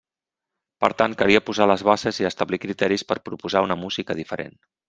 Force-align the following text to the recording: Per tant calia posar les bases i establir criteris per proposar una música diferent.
Per 0.85 0.89
tant 1.01 1.13
calia 1.19 1.43
posar 1.51 1.67
les 1.71 1.85
bases 1.91 2.21
i 2.23 2.27
establir 2.31 2.61
criteris 2.65 3.07
per 3.13 3.21
proposar 3.31 3.65
una 3.71 3.81
música 3.87 4.21
diferent. 4.23 4.61